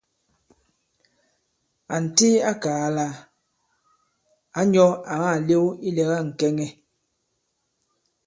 [1.95, 3.07] Ànti a kàa lā
[4.59, 6.67] ǎ nyɔ̄ àma màlew ilɛ̀ga ŋ̀kɛŋɛ.